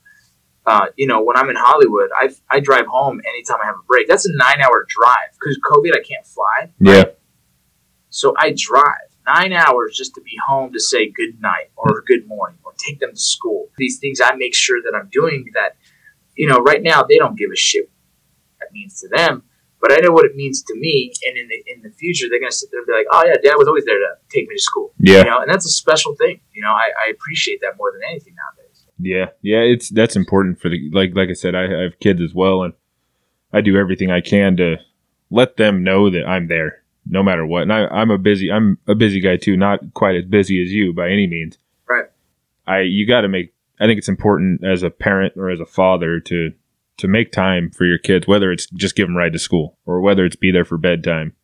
[0.67, 3.87] uh, you know, when I'm in Hollywood, I, I drive home anytime I have a
[3.89, 4.07] break.
[4.07, 6.71] That's a nine hour drive because COVID, I can't fly.
[6.79, 7.05] Yeah.
[8.11, 12.29] So I drive nine hours just to be home to say good night or good
[12.29, 13.71] morning or take them to school.
[13.79, 15.77] These things I make sure that I'm doing that,
[16.37, 19.45] you know, right now they don't give a shit what that means to them,
[19.81, 21.11] but I know what it means to me.
[21.27, 23.37] And in the in the future, they're gonna sit there and be like, "Oh yeah,
[23.43, 25.71] Dad was always there to take me to school." Yeah, you know, and that's a
[25.71, 26.41] special thing.
[26.53, 28.58] You know, I, I appreciate that more than anything nowadays.
[29.01, 32.21] Yeah, yeah, it's that's important for the like like I said, I, I have kids
[32.21, 32.73] as well, and
[33.53, 34.77] I do everything I can to
[35.31, 37.63] let them know that I'm there no matter what.
[37.63, 40.73] And I, I'm a busy, I'm a busy guy too, not quite as busy as
[40.73, 41.59] you by any means.
[41.89, 42.07] Right.
[42.67, 45.67] I, you got to make, I think it's important as a parent or as a
[45.67, 46.53] father to,
[46.99, 50.01] to make time for your kids, whether it's just give them ride to school or
[50.01, 51.35] whether it's be there for bedtime.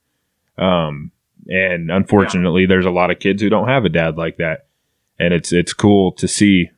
[0.58, 1.12] Um,
[1.46, 2.68] and unfortunately, yeah.
[2.68, 4.66] there's a lot of kids who don't have a dad like that.
[5.18, 6.70] And it's, it's cool to see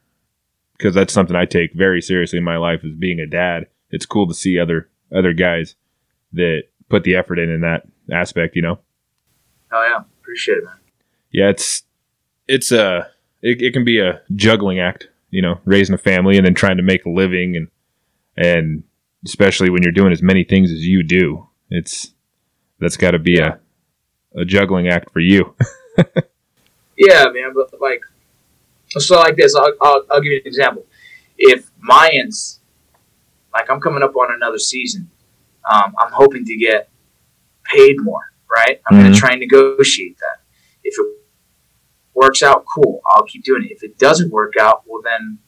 [0.76, 3.66] because that's something I take very seriously in my life as being a dad.
[3.90, 5.74] It's cool to see other, other guys
[6.32, 8.78] that put the effort in in that aspect, you know.
[9.72, 10.74] Oh yeah, appreciate it, man.
[11.30, 11.82] Yeah, it's
[12.46, 13.08] it's a
[13.42, 16.76] it, it can be a juggling act, you know, raising a family and then trying
[16.76, 17.68] to make a living and
[18.36, 18.82] and
[19.24, 22.12] especially when you're doing as many things as you do, it's
[22.78, 23.58] that's got to be a
[24.36, 25.54] a juggling act for you.
[26.96, 28.02] yeah, man, but like
[29.00, 30.86] so like this, I'll, I'll, I'll give you an example.
[31.38, 32.58] If Mayans,
[33.52, 35.10] like I'm coming up on another season,
[35.70, 36.88] um, I'm hoping to get
[37.64, 38.80] paid more, right?
[38.86, 39.02] I'm mm-hmm.
[39.02, 40.42] going to try and negotiate that.
[40.84, 41.06] If it
[42.14, 43.72] works out, cool, I'll keep doing it.
[43.72, 45.38] If it doesn't work out, well, then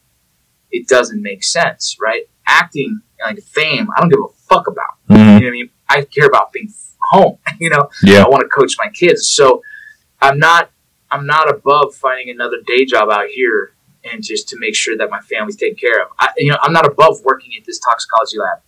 [0.71, 2.25] it doesn't make sense, right?
[2.47, 4.99] Acting, like fame, I don't give a fuck about.
[5.09, 5.15] Mm-hmm.
[5.17, 5.71] You know what I mean?
[5.89, 6.73] I care about being
[7.11, 7.39] home.
[7.61, 8.23] You know, yeah.
[8.23, 9.31] I want to coach my kids.
[9.31, 9.63] So
[10.23, 10.71] I'm not,
[11.11, 13.73] I'm not above finding another day job out here
[14.05, 16.09] and just to make sure that my family's taken care of.
[16.19, 18.59] I, you know, I'm not above working at this toxicology lab.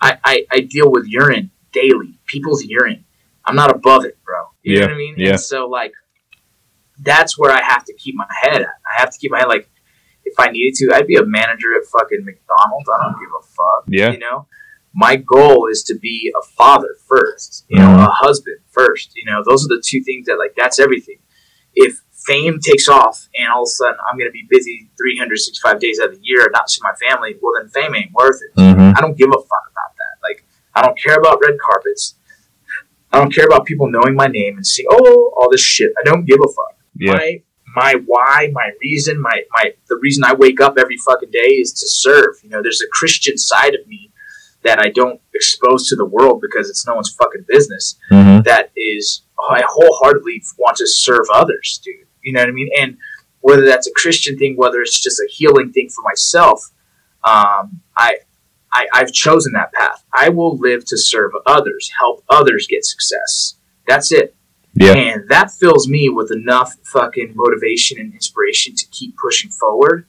[0.00, 3.04] I, I, I deal with urine daily, people's urine.
[3.44, 4.48] I'm not above it, bro.
[4.62, 5.14] You Yeah, know what I mean?
[5.18, 5.30] yeah.
[5.30, 5.92] And so like
[7.00, 8.68] that's where I have to keep my head at.
[8.68, 9.68] I have to keep my head like
[10.24, 12.88] if I needed to, I'd be a manager at fucking McDonald's.
[12.88, 13.84] I don't give a fuck.
[13.88, 14.10] Yeah.
[14.12, 14.46] You know?
[14.94, 18.06] My goal is to be a father first, you know, Mhm.
[18.06, 19.12] a husband first.
[19.16, 21.16] You know, those are the two things that like that's everything.
[21.74, 25.38] If fame takes off and all of a sudden I'm gonna be busy three hundred
[25.38, 28.12] sixty five days out of the year not see my family, well then fame ain't
[28.12, 28.58] worth it.
[28.58, 28.96] Mm-hmm.
[28.96, 30.14] I don't give a fuck about that.
[30.22, 32.14] Like, I don't care about red carpets.
[33.12, 35.92] I don't care about people knowing my name and seeing, oh, all this shit.
[35.98, 36.78] I don't give a fuck.
[36.96, 37.12] Yeah.
[37.12, 37.42] My
[37.76, 41.72] my why, my reason, my my the reason I wake up every fucking day is
[41.74, 42.36] to serve.
[42.42, 44.10] You know, there's a Christian side of me
[44.62, 47.96] that I don't expose to the world because it's no one's fucking business.
[48.10, 48.42] Mm-hmm.
[48.42, 52.06] That is, I wholeheartedly want to serve others, dude.
[52.22, 52.70] You know what I mean?
[52.80, 52.96] And
[53.40, 56.70] whether that's a Christian thing, whether it's just a healing thing for myself,
[57.24, 58.18] um, I,
[58.72, 60.04] I I've chosen that path.
[60.12, 63.56] I will live to serve others, help others get success.
[63.86, 64.34] That's it.
[64.74, 64.94] Yeah.
[64.94, 70.06] And that fills me with enough fucking motivation and inspiration to keep pushing forward.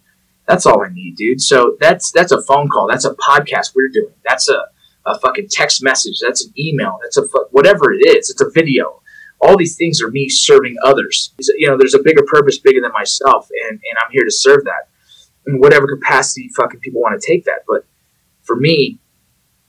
[0.47, 1.41] That's all I need, dude.
[1.41, 2.87] So that's that's a phone call.
[2.87, 4.13] That's a podcast we're doing.
[4.27, 4.65] That's a,
[5.05, 6.19] a fucking text message.
[6.21, 6.99] That's an email.
[7.01, 8.29] That's a whatever it is.
[8.29, 9.01] It's a video.
[9.45, 11.33] All these things are me serving others.
[11.57, 14.63] You know, there's a bigger purpose, bigger than myself, and, and I'm here to serve
[14.65, 14.89] that
[15.47, 17.59] in whatever capacity fucking people want to take that.
[17.67, 17.85] But
[18.43, 18.99] for me,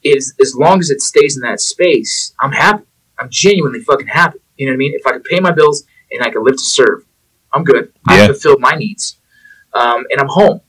[0.03, 2.85] is as long as it stays in that space, I'm happy.
[3.19, 4.39] I'm genuinely fucking happy.
[4.57, 4.93] You know what I mean?
[4.95, 7.05] If I can pay my bills and I can live to serve,
[7.53, 7.93] I'm good.
[8.09, 8.15] Yeah.
[8.17, 9.19] I've fulfilled my needs,
[9.75, 10.61] um, and I'm home.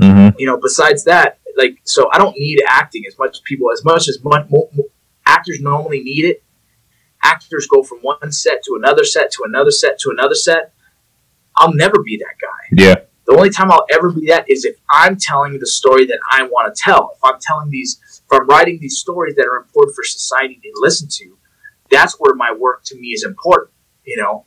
[0.00, 0.38] Mm-hmm.
[0.38, 3.84] You know, besides that, like, so I don't need acting as much as people as
[3.84, 4.90] much as much, mo mo-
[5.26, 6.42] actors normally need it.
[7.24, 10.72] Actors go from one set to another set to another set to another set.
[11.56, 12.82] I'll never be that guy.
[12.84, 12.94] Yeah.
[13.26, 16.42] The only time I'll ever be that is if I'm telling the story that I
[16.42, 17.12] want to tell.
[17.16, 20.70] If I'm telling these, if I'm writing these stories that are important for society to
[20.76, 21.38] listen to,
[21.90, 23.72] that's where my work to me is important.
[24.04, 24.44] You know,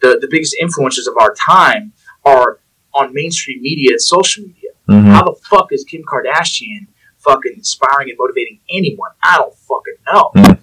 [0.00, 1.92] the the biggest influencers of our time
[2.24, 2.58] are
[2.94, 4.70] on mainstream media and social media.
[4.88, 5.10] Mm-hmm.
[5.10, 9.10] How the fuck is Kim Kardashian fucking inspiring and motivating anyone?
[9.22, 10.30] I don't fucking know.
[10.34, 10.58] Mm.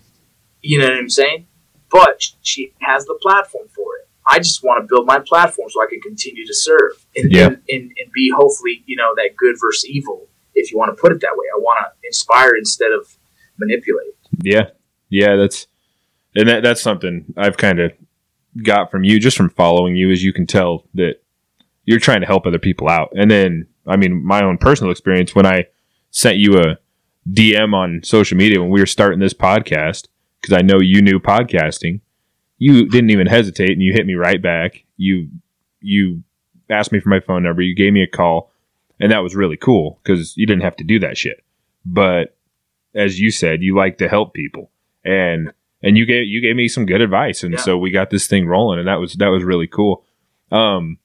[0.61, 1.47] You know what I'm saying?
[1.93, 4.09] But she has the platform for it.
[4.27, 7.45] I just want to build my platform so I can continue to serve and, Yeah.
[7.47, 10.99] and, and, and be hopefully, you know, that good versus evil, if you want to
[10.99, 11.45] put it that way.
[11.55, 13.15] I want to inspire instead of
[13.59, 14.15] manipulate.
[14.41, 14.69] Yeah,
[15.09, 15.67] yeah, that's
[16.35, 17.91] and that that's something I've kind of
[18.63, 21.21] got from you just from following you, is you can tell that
[21.85, 23.11] you're trying to help other people out.
[23.15, 25.67] And then, I mean, my own personal experience when I
[26.11, 26.77] sent you a
[27.29, 30.07] DM on social media when we were starting this podcast
[30.43, 32.01] because I know you knew podcasting,
[32.57, 34.83] you didn't even hesitate and you hit me right back.
[34.97, 35.29] You
[35.81, 36.21] you
[36.69, 38.51] asked me for my phone number, you gave me a call,
[38.99, 41.43] and that was really cool because you didn't have to do that shit.
[41.85, 42.35] But
[42.93, 44.69] as you said, you like to help people,
[45.05, 45.51] and
[45.81, 47.59] and you gave you gave me some good advice, and Yeah.
[47.59, 50.03] so we got this thing rolling, and that was that was really cool.
[50.51, 50.97] Um,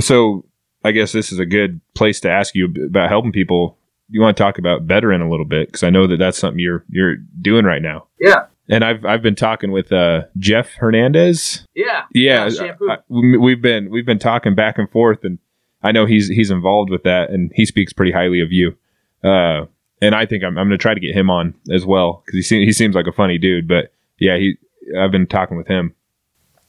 [0.00, 0.44] so
[0.84, 3.78] I guess this is a good place to ask you about helping people.
[4.08, 6.60] You want to talk about veteran a little bit because I know that that's something
[6.60, 8.06] you're you're doing right now.
[8.20, 8.44] Yeah.
[8.68, 11.64] And I've I've been talking with uh, Jeff Hernandez.
[11.74, 12.02] Yeah.
[12.12, 12.44] Yeah.
[12.44, 12.46] I-
[12.90, 15.38] I- we- we've been we've been talking back and forth, and
[15.82, 18.76] I know he's he's involved with that, and he speaks pretty highly of you.
[19.22, 19.66] Uh,
[20.02, 22.36] and I think I'm I'm going to try to get him on as well because
[22.36, 23.68] he seems he seems like a funny dude.
[23.68, 24.56] But yeah, he
[24.98, 25.94] I've been talking with him.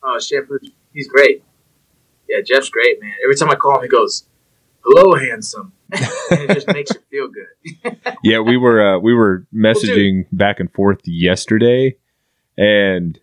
[0.04, 0.60] Oh, shampoo.
[0.94, 1.44] He's great.
[2.30, 3.14] Yeah, Jeff's great, man.
[3.24, 4.28] Every time I call him, he goes,
[4.88, 7.98] "Hello, handsome," and it just makes you feel good.
[8.24, 11.96] Yeah, we were uh, we were messaging back and forth yesterday,
[12.58, 13.20] and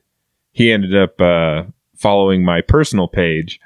[0.52, 1.64] he ended up uh,
[1.96, 3.60] following my personal page,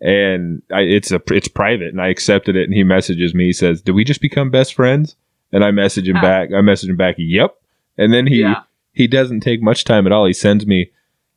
[0.00, 3.52] and I, it's a it's private, and I accepted it, and he messages me, he
[3.52, 5.16] says, "Did we just become best friends?"
[5.52, 6.22] And I message him Ah.
[6.22, 6.48] back.
[6.52, 7.54] I message him back, "Yep."
[7.96, 8.62] And then he Yeah.
[8.92, 10.26] he doesn't take much time at all.
[10.26, 10.90] He sends me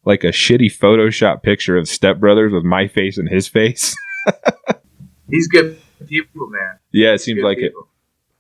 [0.05, 3.95] like a shitty Photoshop picture of Step Brothers with my face and his face.
[5.29, 6.79] He's good people, man.
[6.91, 7.73] yeah, it seems Good like it.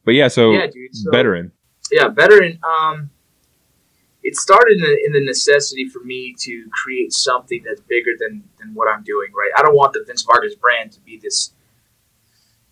[0.05, 0.95] But yeah, so yeah, dude.
[0.95, 1.51] So, veteran.
[1.91, 2.59] yeah, veteran.
[2.63, 3.09] Um,
[4.23, 8.43] it started in the, in the necessity for me to create something that's bigger than
[8.59, 9.29] than what I'm doing.
[9.33, 9.51] Right.
[9.57, 11.53] I don't want the Vince Vargas brand to be this.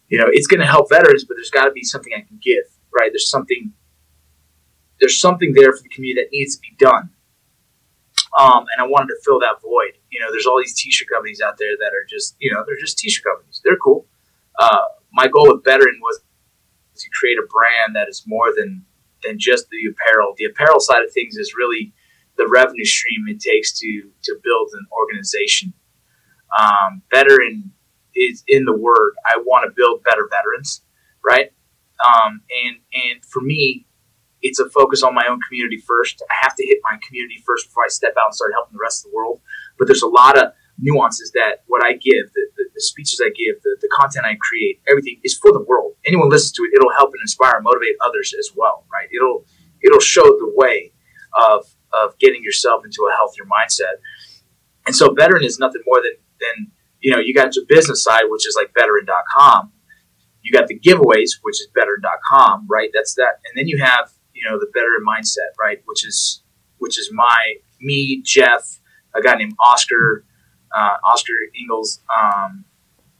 [0.09, 2.39] You know, it's going to help veterans, but there's got to be something I can
[2.41, 2.63] give.
[2.97, 3.11] Right.
[3.11, 3.73] There's something.
[4.99, 7.11] There's something there for the community that needs to be done.
[8.39, 9.97] Um, and I wanted to fill that void.
[10.09, 12.79] You know, there's all these t-shirt companies out there that are just, you know, they're
[12.79, 13.61] just t-shirt companies.
[13.63, 14.05] They're cool.
[14.59, 16.21] Uh, my goal with Veteran was
[16.95, 18.85] to create a brand that is more than
[19.23, 20.33] than just the apparel.
[20.37, 21.93] The apparel side of things is really
[22.37, 25.73] the revenue stream it takes to to build an organization.
[26.57, 27.71] Um, veteran
[28.15, 29.13] is in the word.
[29.25, 30.81] I want to build better veterans,
[31.25, 31.51] right?
[32.05, 33.87] Um, and and for me,
[34.41, 36.21] it's a focus on my own community first.
[36.29, 38.81] I have to hit my community first before I step out and start helping the
[38.81, 39.41] rest of the world.
[39.77, 43.29] But there's a lot of nuances that what I give, the, the, the speeches I
[43.29, 45.93] give, the, the content I create, everything is for the world.
[46.05, 49.07] Anyone listens to it, it'll help and inspire and motivate others as well, right?
[49.13, 49.45] It'll
[49.81, 50.93] it'll show the way
[51.33, 54.01] of of getting yourself into a healthier mindset.
[54.85, 58.23] And so veteran is nothing more than than you know, you got your business side,
[58.27, 59.71] which is like veteran.com.
[60.41, 62.89] You got the giveaways, which is veteran.com, right?
[62.93, 63.39] That's that.
[63.45, 65.81] And then you have, you know, the veteran mindset, right?
[65.85, 66.43] Which is
[66.77, 68.79] which is my me, Jeff,
[69.15, 70.25] a guy named Oscar,
[70.75, 72.65] uh, Oscar Ingalls, um,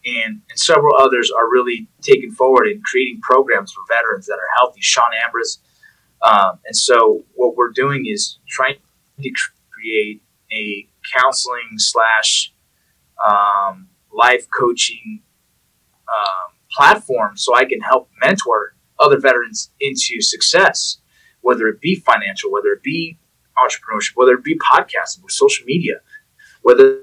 [0.05, 4.57] and, and several others are really taking forward and creating programs for veterans that are
[4.57, 4.81] healthy.
[4.81, 5.59] Sean Ambrose.
[6.21, 8.77] Um, and so what we're doing is trying
[9.21, 9.31] to
[9.71, 12.53] create a counseling slash
[13.25, 15.21] um, life coaching
[16.07, 20.97] um, platform so I can help mentor other veterans into success,
[21.41, 23.17] whether it be financial, whether it be
[23.57, 25.95] entrepreneurship, whether it be podcasting or social media,
[26.61, 27.01] whether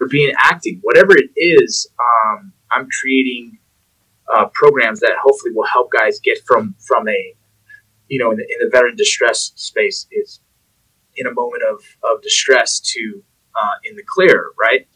[0.00, 3.58] it being in acting, whatever it is, um, I'm creating
[4.34, 7.34] uh, programs that hopefully will help guys get from from a
[8.08, 10.40] you know in the, in the veteran distress space is
[11.16, 13.22] in a moment of, of distress to
[13.60, 14.86] uh, in the clear, right?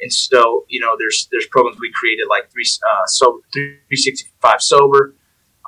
[0.00, 5.14] And so, you know, there's there's programs we created like three uh, so 365 sober.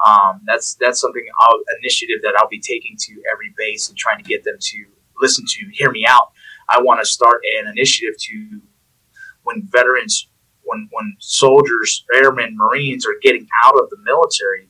[0.06, 4.18] Um, that's that's something I'll, initiative that I'll be taking to every base and trying
[4.18, 4.84] to get them to
[5.20, 6.32] listen to, hear me out.
[6.68, 8.60] I want to start an initiative to
[9.42, 10.28] when veterans,
[10.62, 14.68] when when soldiers, airmen, Marines are getting out of the military,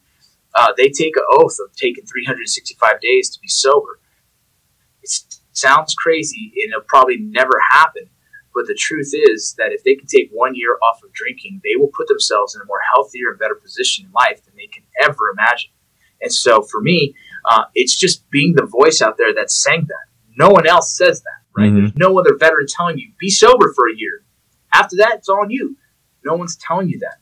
[0.54, 4.00] uh, they take an oath of taking 365 days to be sober.
[5.02, 5.10] It
[5.52, 8.10] sounds crazy, and it'll probably never happen
[8.54, 11.76] but the truth is that if they can take one year off of drinking, they
[11.76, 14.82] will put themselves in a more healthier and better position in life than they can
[15.02, 15.70] ever imagine.
[16.20, 17.14] And so for me,
[17.48, 20.06] uh, it's just being the voice out there that's saying that.
[20.36, 21.70] No one else says that, right?
[21.70, 21.78] Mm-hmm.
[21.78, 24.22] There's no other veteran telling you, be sober for a year.
[24.72, 25.76] After that, it's on you.
[26.24, 27.18] No one's telling you that.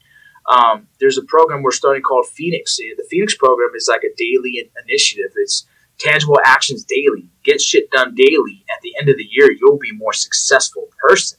[0.53, 2.77] Um, there's a program we're starting called Phoenix.
[2.77, 5.33] The Phoenix program is like a daily initiative.
[5.37, 5.67] It's
[5.99, 8.65] tangible actions daily, get shit done daily.
[8.75, 11.39] At the end of the year, you'll be a more successful person.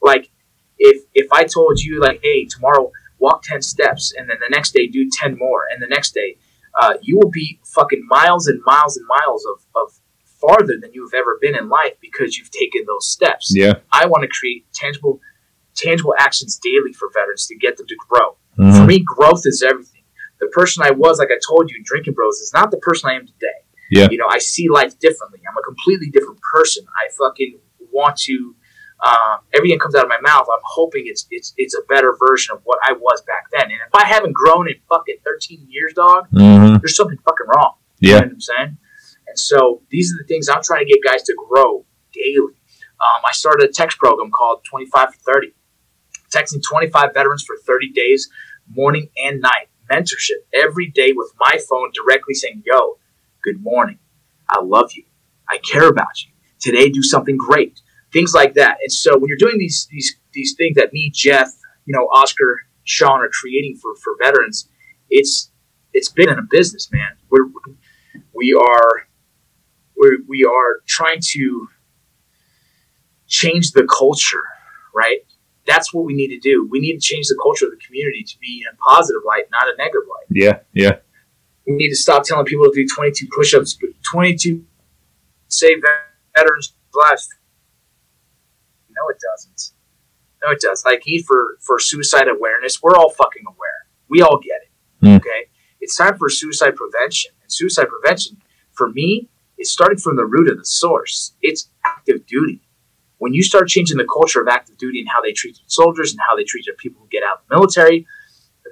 [0.00, 0.30] Like
[0.78, 4.72] if if I told you like, hey, tomorrow walk ten steps, and then the next
[4.72, 6.36] day do ten more, and the next day,
[6.80, 9.92] uh, you will be fucking miles and miles and miles of, of
[10.42, 13.52] farther than you've ever been in life because you've taken those steps.
[13.54, 13.74] Yeah.
[13.92, 15.20] I want to create tangible
[15.74, 18.36] tangible actions daily for veterans to get them to grow.
[18.58, 18.76] Mm-hmm.
[18.76, 20.02] For me, growth is everything.
[20.40, 23.14] The person I was, like I told you, drinking bros, is not the person I
[23.14, 23.62] am today.
[23.90, 24.08] Yeah.
[24.10, 25.40] You know, I see life differently.
[25.48, 26.84] I'm a completely different person.
[26.96, 27.58] I fucking
[27.92, 28.56] want to.
[29.04, 30.46] Uh, everything comes out of my mouth.
[30.52, 33.64] I'm hoping it's it's it's a better version of what I was back then.
[33.64, 36.76] And if I haven't grown in fucking 13 years, dog, mm-hmm.
[36.78, 37.74] there's something fucking wrong.
[38.00, 38.08] Yeah.
[38.08, 38.78] You know what I'm saying?
[39.32, 42.54] And so these are the things I'm trying to get guys to grow daily.
[43.00, 45.54] Um, I started a text program called 25 for 30,
[46.30, 48.30] texting 25 veterans for 30 days,
[48.68, 49.68] morning and night.
[49.90, 52.98] Mentorship every day with my phone directly saying, yo,
[53.42, 53.98] Good morning.
[54.50, 55.04] I love you.
[55.50, 56.32] I care about you.
[56.60, 57.80] Today, do something great.
[58.12, 58.78] Things like that.
[58.82, 61.50] And so when you're doing these these these things that me, Jeff,
[61.86, 64.68] you know, Oscar, Sean are creating for for veterans,
[65.10, 65.50] it's
[65.94, 67.16] it's been in a business, man.
[67.30, 67.48] We're
[68.34, 69.08] we are
[70.02, 71.68] we're, we are trying to
[73.28, 74.42] change the culture,
[74.94, 75.20] right?
[75.66, 76.66] That's what we need to do.
[76.70, 79.44] We need to change the culture of the community to be in a positive light,
[79.52, 80.26] not a negative light.
[80.30, 80.96] Yeah, yeah
[81.66, 83.78] we need to stop telling people to do 22 push-ups,
[84.10, 84.64] 22
[85.48, 85.78] save
[86.36, 87.28] veterans' lives.
[88.90, 89.72] No, it doesn't.
[90.44, 90.84] No, it does.
[90.84, 93.86] Like need for for suicide awareness, we're all fucking aware.
[94.08, 95.06] We all get it.
[95.06, 95.16] Mm.
[95.16, 95.46] Okay,
[95.80, 98.38] it's time for suicide prevention, and suicide prevention
[98.72, 99.28] for me
[99.62, 101.32] is starting from the root of the source.
[101.40, 102.60] It's active duty.
[103.18, 106.20] When you start changing the culture of active duty and how they treat soldiers and
[106.28, 108.06] how they treat their people who get out of the military,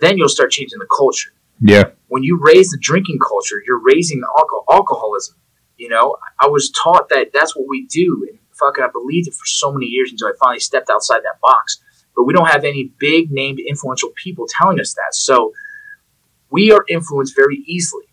[0.01, 1.31] then you'll start changing the culture.
[1.61, 1.91] Yeah.
[2.09, 5.37] When you raise the drinking culture, you're raising the alcohol, alcoholism.
[5.77, 9.35] You know, I was taught that that's what we do, and fucking I believed it
[9.35, 11.81] for so many years until I finally stepped outside that box.
[12.17, 15.15] But we don't have any big named influential people telling us that.
[15.15, 15.53] So
[16.51, 18.10] we are influenced very easily.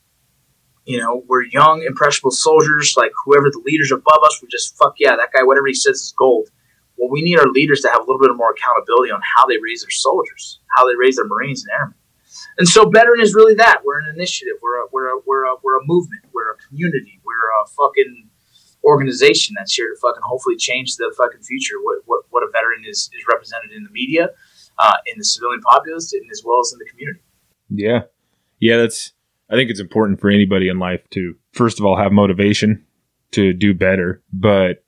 [0.87, 4.95] You know, we're young, impressionable soldiers, like whoever the leaders above us, we just fuck
[4.97, 6.47] yeah, that guy, whatever he says is gold.
[6.95, 9.57] Well, we need our leaders to have a little bit more accountability on how they
[9.61, 11.95] raise their soldiers, how they raise their Marines and airmen.
[12.57, 13.81] And so veteran is really that.
[13.83, 14.55] We're an initiative.
[14.61, 16.23] We're a, we're a, we're a, we're a movement.
[16.33, 17.19] We're a community.
[17.25, 18.29] We're a fucking
[18.85, 21.75] organization that's here to fucking hopefully change the fucking future.
[21.83, 24.29] What, what, what a veteran is, is represented in the media,
[24.79, 27.19] uh, in the civilian populace, and as well as in the community.
[27.69, 28.03] Yeah.
[28.59, 29.11] Yeah, that's
[29.49, 32.85] I think it's important for anybody in life to first of all have motivation
[33.31, 34.83] to do better, but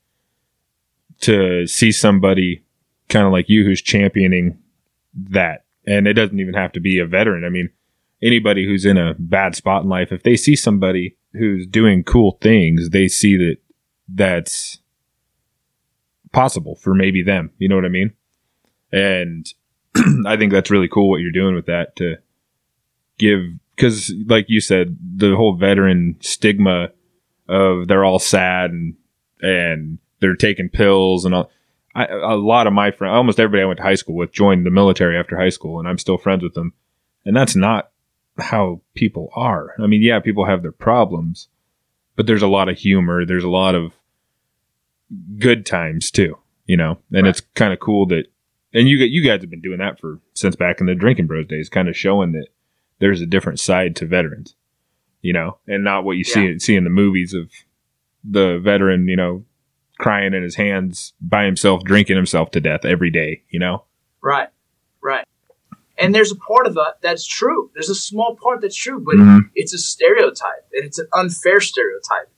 [1.21, 2.63] to see somebody
[3.09, 4.57] kind of like you who's championing
[5.13, 5.65] that.
[5.85, 7.43] And it doesn't even have to be a veteran.
[7.43, 7.69] I mean,
[8.21, 12.37] anybody who's in a bad spot in life, if they see somebody who's doing cool
[12.41, 13.57] things, they see that
[14.07, 14.79] that's
[16.31, 17.51] possible for maybe them.
[17.57, 18.13] You know what I mean?
[18.91, 19.51] And
[20.25, 22.17] I think that's really cool what you're doing with that to
[23.17, 23.41] give,
[23.79, 26.89] because like you said, the whole veteran stigma
[27.47, 28.95] of they're all sad and,
[29.41, 31.49] and they're taking pills and all.
[31.95, 34.65] I, a lot of my friends, almost everybody I went to high school with, joined
[34.65, 36.73] the military after high school, and I'm still friends with them.
[37.25, 37.91] And that's not
[38.37, 39.73] how people are.
[39.81, 41.47] I mean, yeah, people have their problems,
[42.17, 43.25] but there's a lot of humor.
[43.25, 43.93] There's a lot of
[45.39, 46.99] good times too, you know.
[47.13, 47.29] And Right.
[47.29, 48.25] it's kind of cool that,
[48.73, 51.47] and you you guys have been doing that for since back in the drinking bros
[51.47, 52.47] days, kind of showing that
[52.99, 54.55] there's a different side to veterans,
[55.21, 57.49] you know, and not what you see see in the movies of
[58.23, 59.45] the veteran, you know,
[59.97, 63.83] crying in his hands by himself, drinking himself to death every day, you know.
[64.21, 64.49] Right,
[65.01, 65.25] right.
[65.97, 67.71] And there's a part of that that's true.
[67.73, 69.49] There's a small part that's true, but Mhm.
[69.55, 72.29] it's a stereotype, and it's an unfair stereotype.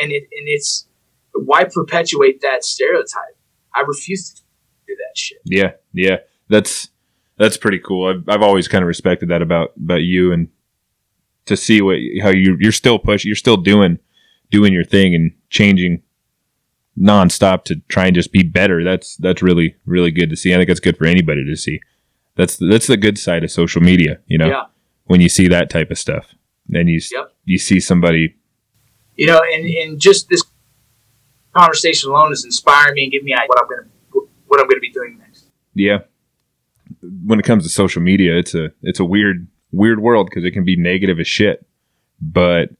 [0.00, 0.86] And it and it's
[1.34, 3.36] why perpetuate that stereotype?
[3.74, 4.42] I refuse to
[4.86, 5.38] do that shit.
[5.44, 6.90] Yeah, yeah, that's
[7.38, 8.08] that's pretty cool.
[8.08, 10.48] I've I've always kind of respected that about about you, and
[11.46, 13.98] to see what how you you're still pushing, you're still doing
[14.50, 16.02] doing your thing and changing
[16.98, 18.82] nonstop to try and just be better.
[18.82, 20.52] That's that's really really good to see.
[20.52, 21.80] I think that's good for anybody to see.
[22.36, 24.64] That's that's the good side of social media, you know, Yeah.
[25.04, 26.26] when you see that type of stuff,
[26.72, 27.32] and you Yep.
[27.44, 28.34] you see somebody.
[29.16, 30.44] You know, and, and just this
[31.54, 34.90] conversation alone is inspiring me and giving me what I'm gonna what I'm gonna be
[34.92, 35.46] doing next.
[35.74, 35.98] Yeah,
[37.02, 40.52] when it comes to social media, it's a it's a weird weird world because it
[40.52, 41.66] can be negative as shit,
[42.20, 42.70] but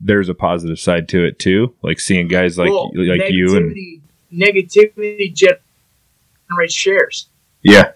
[0.00, 1.74] there's a positive side to it too.
[1.82, 3.74] Like seeing guys like Well, like you and
[4.32, 7.28] negativity- generates shares.
[7.62, 7.92] yeah,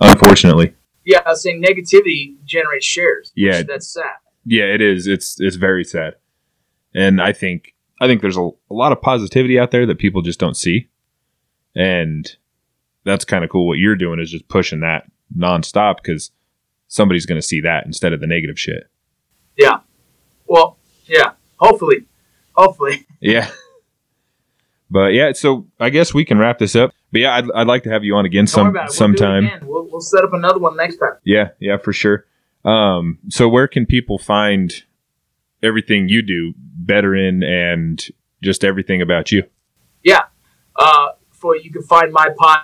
[0.00, 3.32] unfortunately, Yeah, I was saying negativity generates shares.
[3.34, 3.62] Yeah.
[3.62, 4.16] that's sad.
[4.44, 5.06] yeah, it is.
[5.06, 6.14] It's it's very sad,
[6.94, 8.40] and I think I think there's a,
[8.70, 10.88] a lot of positivity out there that people just don't see,
[11.74, 12.28] and
[13.04, 13.66] that's kind of cool.
[13.66, 15.04] What you're doing is just pushing that
[15.36, 16.30] nonstop because
[16.88, 18.84] somebody's going to see that instead of the negative shit.
[19.56, 19.80] Yeah.
[20.46, 21.32] Well, yeah.
[21.56, 22.04] Hopefully,
[22.52, 23.04] hopefully.
[23.20, 23.50] Yeah.
[24.90, 26.92] But yeah, so I guess we can wrap this up.
[27.12, 28.72] But yeah, I'd, I'd like to have you on again some.
[28.72, 29.50] We'll sometime.
[29.62, 31.14] We'll, we'll set up another one next time.
[31.24, 32.26] Yeah, yeah, for sure.
[32.64, 34.72] Um, so where can people find
[35.62, 38.06] everything you do better in and
[38.42, 39.42] just everything about you?
[40.02, 40.22] Yeah,
[40.76, 42.60] uh, for you can find my pod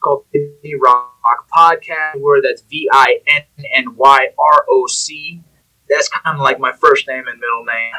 [0.00, 3.42] called Vinny Rock Podcast, where that's V I N
[3.74, 5.42] N Y R O C.
[5.88, 7.92] That's kind of like my first name and middle name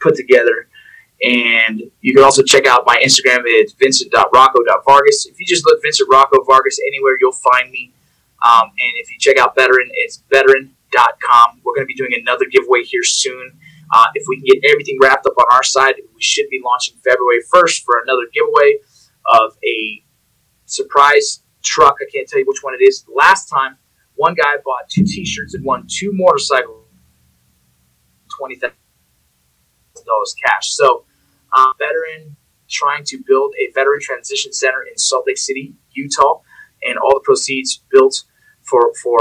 [0.00, 0.68] put together.
[1.22, 3.40] And you can also check out my Instagram.
[3.44, 5.26] It's vincent.rocco.vargas.
[5.26, 7.92] If you just look Vincent Rocco Vargas anywhere, you'll find me.
[8.46, 11.60] Um, and if you check out Veteran, it's veteran.com.
[11.64, 13.58] We're going to be doing another giveaway here soon.
[13.92, 16.94] Uh, if we can get everything wrapped up on our side, we should be launching
[17.02, 18.74] February 1st for another giveaway
[19.26, 20.04] of a
[20.66, 21.96] surprise truck.
[22.00, 23.04] I can't tell you which one it is.
[23.12, 23.76] Last time,
[24.14, 26.84] one guy bought two T-shirts and won two motorcycles,
[28.36, 28.74] twenty thousand
[30.06, 30.72] dollars cash.
[30.72, 31.04] So,
[31.52, 32.36] uh, veteran
[32.68, 36.40] trying to build a veteran transition center in Salt Lake City, Utah,
[36.82, 38.24] and all the proceeds built
[38.62, 39.20] for for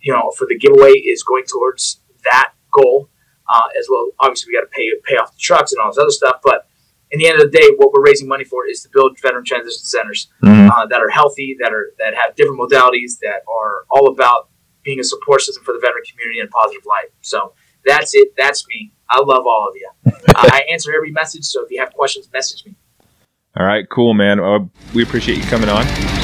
[0.00, 3.10] you know for the giveaway is going towards that goal
[3.48, 4.08] uh, as well.
[4.20, 6.67] Obviously, we got to pay pay off the trucks and all this other stuff, but
[7.10, 9.44] in the end of the day, what we're raising money for is to build veteran
[9.44, 10.28] transition centers
[10.70, 14.50] uh, that are healthy, that are that have different modalities, that are all about
[14.82, 17.08] being a support system for the veteran community and a positive light.
[17.20, 17.52] So
[17.84, 18.34] that's it.
[18.36, 18.92] That's me.
[19.10, 20.12] I love all of you.
[20.36, 21.44] I answer every message.
[21.44, 22.74] So if you have questions, message me.
[23.56, 24.38] All right, cool, man.
[24.38, 24.60] Uh,
[24.94, 26.17] we appreciate you coming on.